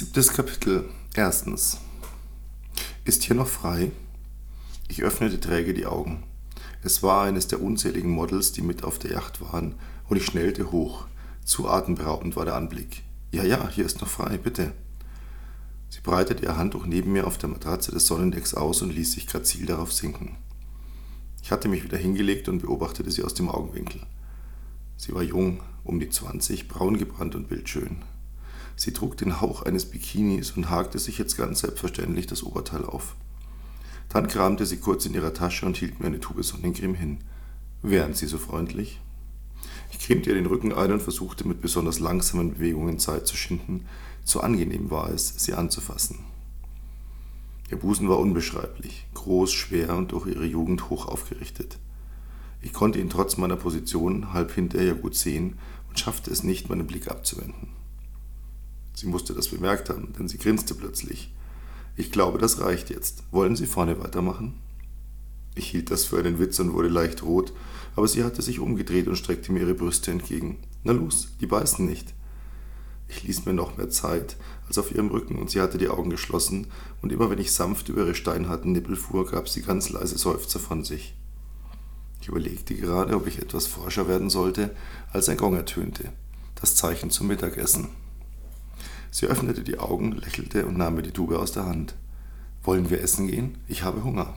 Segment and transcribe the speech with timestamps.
[0.00, 0.88] Siebtes Kapitel.
[1.14, 1.76] Erstens.
[3.04, 3.92] Ist hier noch frei?
[4.88, 6.22] Ich öffnete träge die Augen.
[6.82, 9.74] Es war eines der unzähligen Models, die mit auf der Yacht waren,
[10.08, 11.04] und ich schnellte hoch.
[11.44, 13.02] Zu atemberaubend war der Anblick.
[13.30, 14.72] Ja, ja, hier ist noch frei, bitte.
[15.90, 19.26] Sie breitete ihr Handtuch neben mir auf der Matratze des Sonnendecks aus und ließ sich
[19.26, 20.38] grazil darauf sinken.
[21.42, 24.00] Ich hatte mich wieder hingelegt und beobachtete sie aus dem Augenwinkel.
[24.96, 27.98] Sie war jung, um die zwanzig, braun gebrannt und bildschön.
[28.80, 33.14] Sie trug den Hauch eines Bikinis und hakte sich jetzt ganz selbstverständlich das Oberteil auf.
[34.08, 37.18] Dann kramte sie kurz in ihrer Tasche und hielt mir eine Tube Sonnencreme hin.
[37.82, 38.98] Wären Sie so freundlich?
[39.92, 43.84] Ich cremte ihr den Rücken ein und versuchte mit besonders langsamen Bewegungen Zeit zu schinden.
[44.24, 46.20] So angenehm war es, sie anzufassen.
[47.70, 51.78] Ihr Busen war unbeschreiblich, groß, schwer und durch ihre Jugend hoch aufgerichtet.
[52.62, 55.58] Ich konnte ihn trotz meiner Position halb hinterher gut sehen
[55.90, 57.78] und schaffte es nicht, meinen Blick abzuwenden.
[59.00, 61.32] Sie musste das bemerkt haben, denn sie grinste plötzlich.
[61.96, 63.22] Ich glaube, das reicht jetzt.
[63.30, 64.58] Wollen Sie vorne weitermachen?
[65.54, 67.54] Ich hielt das für einen Witz und wurde leicht rot,
[67.96, 70.58] aber sie hatte sich umgedreht und streckte mir ihre Brüste entgegen.
[70.84, 72.12] Na los, die beißen nicht.
[73.08, 74.36] Ich ließ mir noch mehr Zeit
[74.68, 76.66] als auf ihrem Rücken und sie hatte die Augen geschlossen,
[77.00, 80.60] und immer wenn ich sanft über ihre steinharten Nippel fuhr, gab sie ganz leise Seufzer
[80.60, 81.14] von sich.
[82.20, 84.76] Ich überlegte gerade, ob ich etwas forscher werden sollte,
[85.10, 86.12] als ein Gong ertönte.
[86.60, 87.88] Das Zeichen zum Mittagessen.
[89.10, 91.94] Sie öffnete die Augen, lächelte und nahm mir die Tube aus der Hand.
[92.62, 93.58] Wollen wir essen gehen?
[93.68, 94.34] Ich habe Hunger.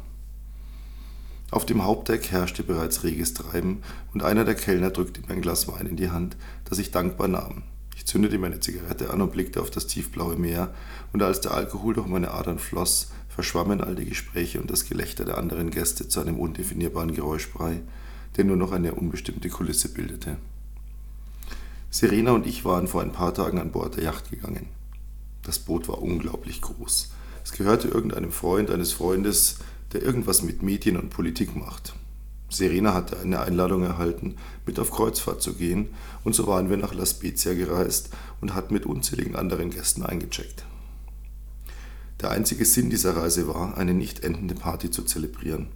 [1.52, 5.67] Auf dem Hauptdeck herrschte bereits reges Treiben und einer der Kellner drückte mir ein Glas
[5.67, 7.61] Wein in die Hand, das ich dankbar nahm.
[7.95, 10.73] Ich zündete meine Zigarette an und blickte auf das tiefblaue Meer,
[11.11, 15.25] und als der Alkohol durch meine Adern floss, verschwammen all die Gespräche und das Gelächter
[15.25, 17.81] der anderen Gäste zu einem undefinierbaren Geräuschbrei,
[18.35, 20.37] der nur noch eine unbestimmte Kulisse bildete.
[21.94, 24.66] Serena und ich waren vor ein paar Tagen an Bord der Yacht gegangen.
[25.44, 27.11] Das Boot war unglaublich groß.
[27.44, 29.59] Es gehörte irgendeinem Freund eines Freundes,
[29.91, 31.93] der irgendwas mit Medien und Politik macht.
[32.49, 35.89] Serena hatte eine Einladung erhalten, mit auf Kreuzfahrt zu gehen,
[36.23, 38.10] und so waren wir nach La Spezia gereist
[38.42, 40.65] und hatten mit unzähligen anderen Gästen eingecheckt.
[42.21, 45.67] Der einzige Sinn dieser Reise war, eine nicht endende Party zu zelebrieren.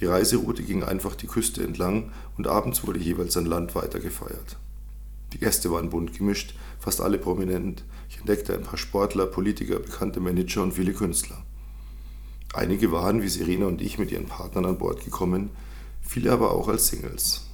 [0.00, 4.58] Die Reiseroute ging einfach die Küste entlang und abends wurde jeweils an Land weitergefeiert.
[5.32, 7.84] Die Gäste waren bunt gemischt, fast alle prominent.
[8.08, 11.44] Ich entdeckte ein paar Sportler, Politiker, bekannte Manager und viele Künstler.
[12.54, 15.50] Einige waren, wie Serena und ich, mit ihren Partnern an Bord gekommen,
[16.00, 17.46] viele aber auch als Singles.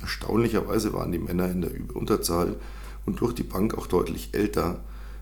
[0.00, 2.56] Erstaunlicherweise waren die Männer in der Unterzahl
[3.04, 4.80] und durch die Bank auch deutlich älter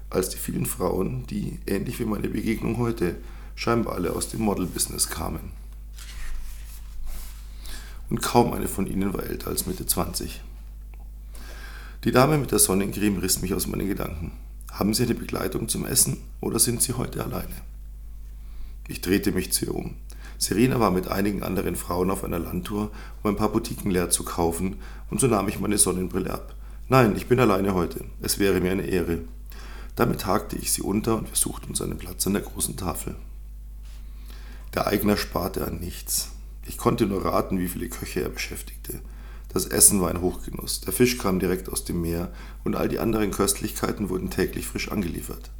[0.08, 3.16] als die vielen Frauen, die, ähnlich wie meine Begegnung heute,
[3.54, 5.52] scheinbar alle aus dem Model-Business kamen.
[8.10, 10.42] Und kaum eine von ihnen war älter als Mitte 20.
[12.04, 14.32] Die Dame mit der Sonnencreme riss mich aus meinen Gedanken.
[14.72, 17.54] Haben Sie eine Begleitung zum Essen oder sind Sie heute alleine?
[18.88, 19.94] Ich drehte mich zu ihr um.
[20.36, 22.90] Serena war mit einigen anderen Frauen auf einer Landtour,
[23.22, 24.80] um ein paar Boutiquen leer zu kaufen,
[25.10, 26.56] und so nahm ich meine Sonnenbrille ab.
[26.88, 28.04] Nein, ich bin alleine heute.
[28.20, 29.20] Es wäre mir eine Ehre.
[29.94, 33.14] Damit hakte ich sie unter und wir suchten uns einen Platz an der großen Tafel.
[34.74, 36.30] Der Eigner sparte an nichts.
[36.66, 39.00] Ich konnte nur raten, wie viele Köche er beschäftigte.
[39.52, 40.80] Das Essen war ein Hochgenuss.
[40.80, 42.32] Der Fisch kam direkt aus dem Meer
[42.64, 45.50] und all die anderen Köstlichkeiten wurden täglich frisch angeliefert.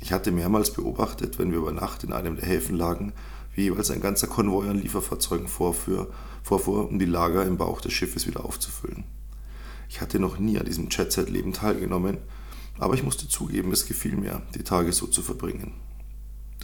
[0.00, 3.12] Ich hatte mehrmals beobachtet, wenn wir über Nacht in einem der Häfen lagen,
[3.54, 6.12] wie jeweils ein ganzer Konvoi an Lieferfahrzeugen vorfuhr,
[6.42, 9.04] vorfuhr, um die Lager im Bauch des Schiffes wieder aufzufüllen.
[9.88, 12.18] Ich hatte noch nie an diesem Jet-Set-Leben teilgenommen,
[12.78, 15.72] aber ich musste zugeben, es gefiel mir, die Tage so zu verbringen.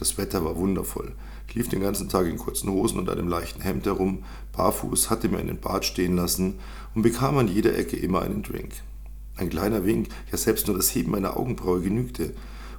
[0.01, 1.13] Das Wetter war wundervoll.
[1.47, 5.29] Ich lief den ganzen Tag in kurzen Hosen und einem leichten Hemd herum, barfuß, hatte
[5.29, 6.55] mir einen Bad stehen lassen
[6.95, 8.73] und bekam an jeder Ecke immer einen Drink.
[9.35, 12.33] Ein kleiner Wink, ja selbst nur das Heben meiner Augenbraue genügte,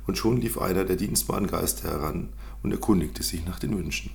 [0.08, 2.30] und schon lief einer der dienstbaren Geister heran
[2.64, 4.10] und erkundigte sich nach den Wünschen.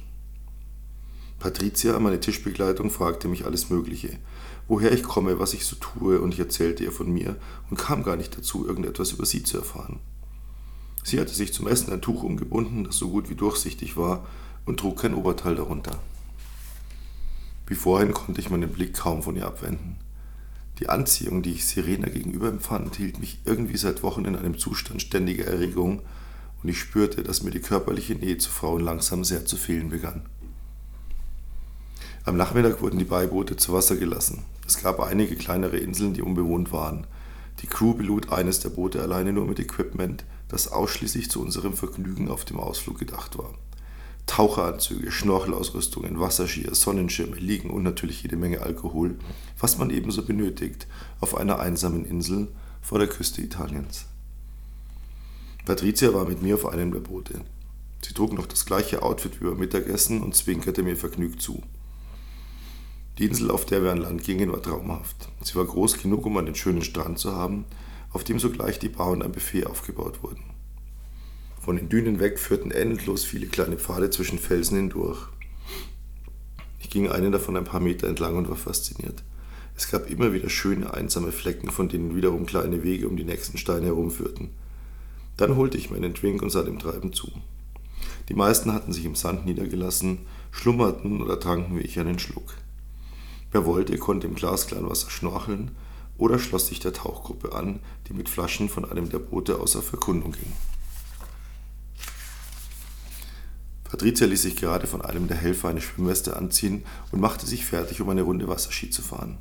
[1.40, 4.20] Patricia, meine Tischbegleitung, fragte mich alles Mögliche,
[4.68, 7.38] woher ich komme, was ich so tue, und ich erzählte ihr von mir
[7.70, 10.02] und kam gar nicht dazu, irgendetwas über sie zu erfahren.
[11.08, 14.28] Sie hatte sich zum Essen ein Tuch umgebunden, das so gut wie durchsichtig war,
[14.66, 16.02] und trug kein Oberteil darunter.
[17.66, 19.96] Wie vorhin konnte ich meinen Blick kaum von ihr abwenden.
[20.80, 25.02] Die Anziehung, die ich Sirena gegenüber empfand, hielt mich irgendwie seit Wochen in einem Zustand
[25.02, 26.02] ständiger Erregung,
[26.62, 30.26] und ich spürte, dass mir die körperliche Nähe zu Frauen langsam sehr zu fehlen begann.
[32.26, 34.44] Am Nachmittag wurden die Beiboote zu Wasser gelassen.
[34.68, 37.08] Es gab einige kleinere Inseln, die unbewohnt waren.
[37.62, 42.30] Die Crew belud eines der Boote alleine nur mit Equipment, das ausschließlich zu unserem Vergnügen
[42.30, 43.54] auf dem Ausflug gedacht war.
[44.26, 49.18] Taucheranzüge, Schnorchelausrüstungen, Wasserskier, Sonnenschirme, Liegen und natürlich jede Menge Alkohol,
[49.60, 50.88] was man ebenso benötigt
[51.22, 52.50] auf einer einsamen Insel
[52.82, 54.06] vor der Küste Italiens.
[55.66, 57.42] Patricia war mit mir auf einem der Boote.
[58.02, 61.64] Sie trug noch das gleiche Outfit wie beim Mittagessen und zwinkerte mir vergnügt zu.
[63.18, 65.30] Die Insel, auf der wir an Land gingen, war traumhaft.
[65.42, 67.66] Sie war groß genug, um einen schönen Strand zu haben,
[68.12, 70.44] auf dem sogleich die Bar und ein Buffet aufgebaut wurden.
[71.60, 75.28] Von den Dünen weg führten endlos viele kleine Pfade zwischen Felsen hindurch.
[76.80, 79.24] Ich ging einen davon ein paar Meter entlang und war fasziniert.
[79.76, 83.58] Es gab immer wieder schöne, einsame Flecken, von denen wiederum kleine Wege um die nächsten
[83.58, 84.50] Steine herumführten.
[85.36, 87.32] Dann holte ich meinen Drink und sah dem Treiben zu.
[88.30, 90.20] Die meisten hatten sich im Sand niedergelassen,
[90.52, 92.56] schlummerten oder tranken wie ich einen Schluck.
[93.52, 95.72] Wer wollte, konnte im glasklaren Wasser schnorcheln
[96.18, 100.32] oder schloss sich der Tauchgruppe an, die mit Flaschen von einem der Boote außer Verkundung
[100.32, 100.54] ging.
[103.84, 108.02] Patricia ließ sich gerade von einem der Helfer eine Schwimmweste anziehen und machte sich fertig,
[108.02, 109.38] um eine Runde Wasserski zu fahren.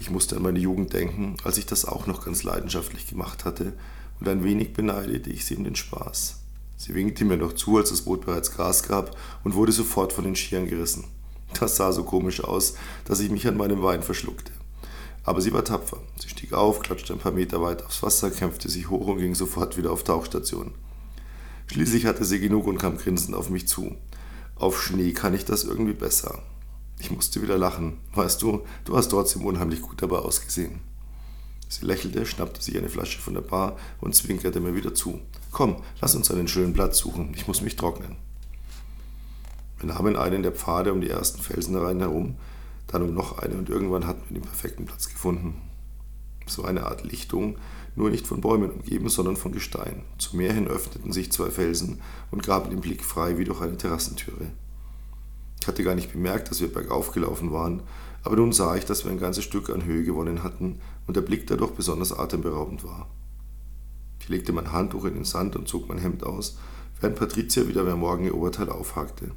[0.00, 3.74] Ich musste an meine Jugend denken, als ich das auch noch ganz leidenschaftlich gemacht hatte
[4.18, 6.40] und ein wenig beneidete ich sie um den Spaß.
[6.76, 10.24] Sie winkte mir noch zu, als das Boot bereits Gras gab und wurde sofort von
[10.24, 11.04] den Skiern gerissen.
[11.58, 14.52] Das sah so komisch aus, dass ich mich an meinem Wein verschluckte.
[15.24, 15.98] Aber sie war tapfer.
[16.20, 19.34] Sie stieg auf, klatschte ein paar Meter weit aufs Wasser, kämpfte sich hoch und ging
[19.34, 20.72] sofort wieder auf Tauchstation.
[21.66, 23.96] Schließlich hatte sie genug und kam grinsend auf mich zu.
[24.54, 26.42] Auf Schnee kann ich das irgendwie besser.
[26.98, 27.98] Ich musste wieder lachen.
[28.14, 30.80] Weißt du, du hast trotzdem unheimlich gut dabei ausgesehen.
[31.68, 35.20] Sie lächelte, schnappte sich eine Flasche von der Bar und zwinkerte mir wieder zu.
[35.50, 37.32] Komm, lass uns einen schönen Platz suchen.
[37.34, 38.16] Ich muss mich trocknen.
[39.78, 42.36] Wir nahmen einen der Pfade um die ersten Felsenreihen herum,
[42.86, 45.60] dann um noch eine und irgendwann hatten wir den perfekten Platz gefunden.
[46.46, 47.56] So eine Art Lichtung,
[47.96, 50.02] nur nicht von Bäumen umgeben, sondern von Gestein.
[50.18, 52.00] Zum Meer hin öffneten sich zwei Felsen
[52.30, 54.50] und gaben den Blick frei wie durch eine Terrassentüre.
[55.60, 57.82] Ich hatte gar nicht bemerkt, dass wir bergauf gelaufen waren,
[58.22, 61.22] aber nun sah ich, dass wir ein ganzes Stück an Höhe gewonnen hatten und der
[61.22, 63.08] Blick dadurch besonders atemberaubend war.
[64.20, 66.58] Ich legte mein Handtuch in den Sand und zog mein Hemd aus,
[67.00, 69.32] während Patricia wieder mein Morgen ihr Oberteil aufhakte.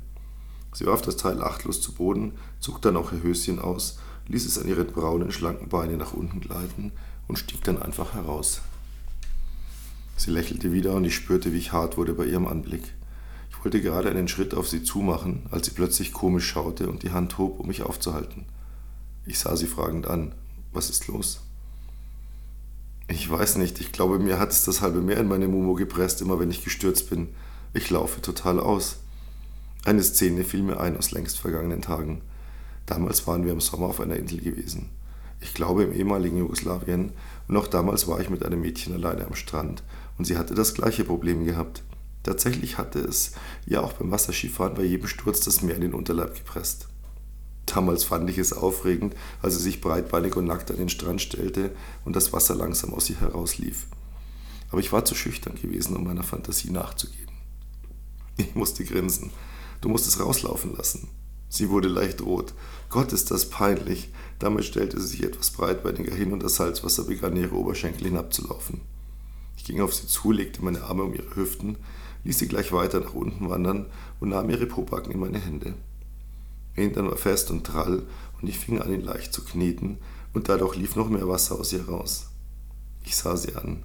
[0.78, 3.98] Sie warf das Teil achtlos zu Boden, zog dann auch ihr Höschen aus,
[4.28, 6.92] ließ es an ihren braunen, schlanken Beinen nach unten gleiten
[7.28, 8.62] und stieg dann einfach heraus.
[10.18, 12.94] Sie lächelte wieder und ich spürte, wie ich hart wurde bei ihrem Anblick.
[13.50, 17.10] Ich wollte gerade einen Schritt auf sie zumachen, als sie plötzlich komisch schaute und die
[17.10, 18.46] Hand hob, um mich aufzuhalten.
[19.26, 20.36] Ich sah sie fragend an.
[20.74, 21.42] Was ist los?
[23.08, 26.22] Ich weiß nicht, ich glaube, mir hat es das halbe Meer in meine Mumu gepresst,
[26.22, 27.30] immer wenn ich gestürzt bin.
[27.74, 28.98] Ich laufe total aus.
[29.88, 32.22] Eine Szene fiel mir ein aus längst vergangenen Tagen.
[32.86, 34.90] Damals waren wir im Sommer auf einer Insel gewesen.
[35.40, 37.14] Ich glaube im ehemaligen Jugoslawien
[37.48, 39.84] und auch damals war ich mit einem Mädchen alleine am Strand
[40.18, 41.84] und sie hatte das gleiche Problem gehabt.
[42.24, 43.32] Tatsächlich hatte es
[43.66, 46.90] ja auch beim Wasserskifahren bei jedem Sturz das Meer in den Unterleib gepresst.
[47.66, 51.72] Damals fand ich es aufregend, als sie sich breitbeinig und nackt an den Strand stellte
[52.04, 53.88] und das Wasser langsam aus ihr herauslief.
[54.70, 57.38] Aber ich war zu schüchtern gewesen, um meiner Fantasie nachzugeben.
[58.36, 59.32] Ich musste grinsen.
[59.82, 61.10] Du musst es rauslaufen lassen.
[61.50, 62.54] Sie wurde leicht rot.
[62.90, 64.10] Gott, ist das peinlich.
[64.40, 68.82] Damit stellte sie sich etwas breitbeiniger hin und das Salzwasser begann ihre Oberschenkel hinabzulaufen.
[69.56, 71.78] Ich ging auf sie zu, legte meine Arme um ihre Hüften,
[72.24, 73.88] ließ sie gleich weiter nach unten wandern
[74.20, 75.74] und nahm ihre Pobacken in meine Hände.
[76.76, 78.04] Ihr Hintern war fest und trall
[78.40, 79.98] und ich fing an, ihn leicht zu kneten
[80.34, 82.28] und dadurch lief noch mehr Wasser aus ihr raus.
[83.04, 83.84] Ich sah sie an.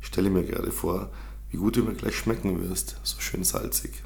[0.00, 1.10] Ich stelle mir gerade vor,
[1.50, 4.02] wie gut du mir gleich schmecken wirst, so schön salzig.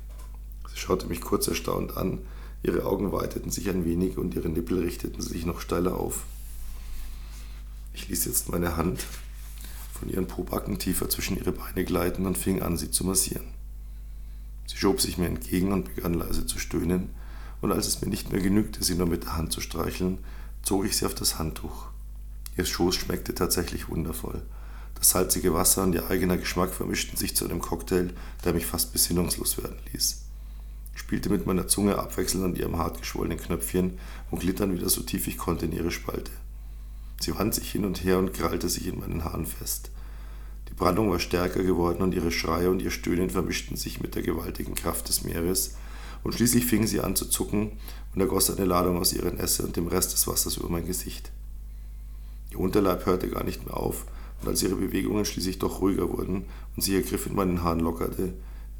[0.76, 2.18] Sie schaute mich kurz erstaunt an,
[2.62, 6.24] ihre Augen weiteten sich ein wenig und ihre Nippel richteten sich noch steiler auf.
[7.94, 9.02] Ich ließ jetzt meine Hand
[9.98, 13.46] von ihren Pobacken tiefer zwischen ihre Beine gleiten und fing an, sie zu massieren.
[14.66, 17.08] Sie schob sich mir entgegen und begann leise zu stöhnen,
[17.62, 20.18] und als es mir nicht mehr genügte, sie nur mit der Hand zu streicheln,
[20.62, 21.86] zog ich sie auf das Handtuch.
[22.58, 24.42] Ihr Schoß schmeckte tatsächlich wundervoll.
[24.94, 28.10] Das salzige Wasser und ihr eigener Geschmack vermischten sich zu einem Cocktail,
[28.44, 30.25] der mich fast besinnungslos werden ließ.
[30.96, 33.98] Spielte mit meiner Zunge abwechselnd an ihrem hart geschwollenen Knöpfchen
[34.30, 36.32] und glitt dann wieder so tief ich konnte in ihre Spalte.
[37.20, 39.90] Sie wand sich hin und her und krallte sich in meinen Haaren fest.
[40.68, 44.22] Die Brandung war stärker geworden und ihre Schreie und ihr Stöhnen vermischten sich mit der
[44.22, 45.76] gewaltigen Kraft des Meeres,
[46.24, 47.72] und schließlich fing sie an zu zucken
[48.14, 51.30] und ergoss eine Ladung aus ihren Esse und dem Rest des Wassers über mein Gesicht.
[52.50, 54.06] Ihr Unterleib hörte gar nicht mehr auf,
[54.40, 57.80] und als ihre Bewegungen schließlich doch ruhiger wurden und sie ihr Griff in meinen Haaren
[57.80, 58.32] lockerte,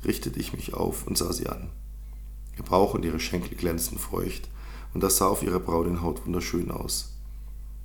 [0.04, 1.70] richtete ich mich auf und sah sie an.
[2.56, 4.48] Ihr Bauch und ihre Schenkel glänzten feucht,
[4.94, 7.12] und das sah auf ihrer braunen Haut wunderschön aus.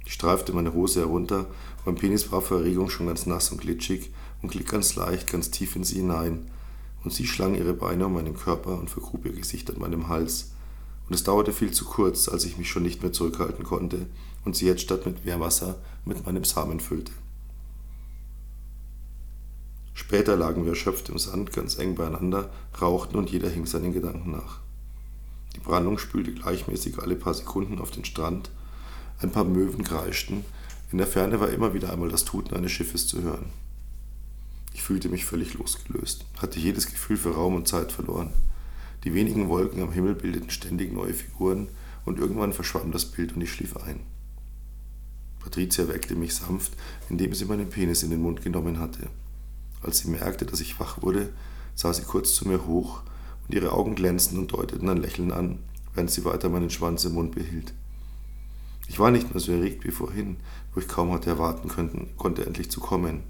[0.06, 1.46] Ich streifte meine Hose herunter,
[1.86, 4.12] mein Penis war vor Erregung schon ganz nass und glitschig
[4.42, 6.50] und glitt ganz leicht, ganz tief in sie hinein,
[7.04, 10.51] und sie schlang ihre Beine um meinen Körper und vergrub ihr Gesicht an meinem Hals.
[11.08, 14.08] Und es dauerte viel zu kurz, als ich mich schon nicht mehr zurückhalten konnte
[14.46, 17.12] und sie jetzt statt mit Meerwasser mit meinem Samen füllte.
[20.01, 22.50] Später lagen wir erschöpft im Sand, ganz eng beieinander,
[22.81, 24.60] rauchten und jeder hing seinen Gedanken nach.
[25.55, 28.50] Die Brandung spülte gleichmäßig alle paar Sekunden auf den Strand,
[29.20, 30.43] ein paar Möwen kreischten,
[30.91, 33.53] in der Ferne war immer wieder einmal das Tuten eines Schiffes zu hören.
[34.74, 38.34] Ich fühlte mich völlig losgelöst, hatte jedes Gefühl für Raum und Zeit verloren.
[39.03, 41.67] Die wenigen Wolken am Himmel bildeten ständig neue Figuren
[42.05, 44.00] und irgendwann verschwamm das Bild und ich schlief ein.
[45.39, 46.74] Patricia weckte mich sanft,
[47.08, 49.08] indem sie meinen Penis in den Mund genommen hatte.
[49.81, 51.33] Als sie merkte, dass ich wach wurde,
[51.75, 53.01] sah sie kurz zu mir hoch
[53.47, 55.59] und ihre Augen glänzten und deuteten ein Lächeln an,
[55.93, 57.73] während sie weiter meinen Schwanz im Mund behielt.
[58.88, 60.38] Ich war nicht mehr so erregt wie vorhin,
[60.73, 63.23] wo ich kaum hatte erwarten können, konnte endlich zu kommen.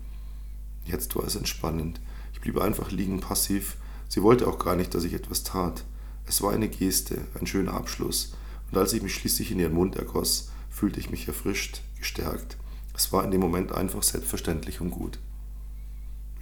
[0.86, 2.01] Jetzt war es entspannend.
[2.34, 3.77] Ich blieb einfach liegen passiv.
[4.10, 5.86] Sie wollte auch gar nicht, dass ich etwas tat.
[6.25, 8.34] Es war eine Geste, ein schöner Abschluss,
[8.72, 12.58] und als ich mich schließlich in ihren Mund ergoss, fühlte ich mich erfrischt, gestärkt.
[12.96, 15.20] Es war in dem Moment einfach selbstverständlich und gut.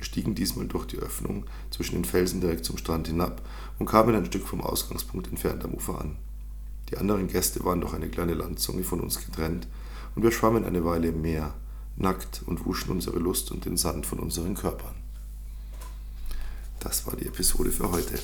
[0.01, 3.41] Stiegen diesmal durch die Öffnung zwischen den Felsen direkt zum Strand hinab
[3.77, 6.17] und kamen ein Stück vom Ausgangspunkt entfernt am Ufer an.
[6.89, 9.67] Die anderen Gäste waren durch eine kleine Landzunge von uns getrennt
[10.15, 11.53] und wir schwammen eine Weile im Meer,
[11.97, 14.95] nackt und wuschen unsere Lust und den Sand von unseren Körpern.
[16.79, 18.19] Das war die Episode für heute.